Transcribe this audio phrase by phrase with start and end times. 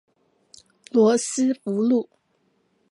[0.91, 2.09] 羅斯福路